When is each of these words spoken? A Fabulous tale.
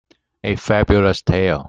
A 0.43 0.55
Fabulous 0.55 1.21
tale. 1.21 1.59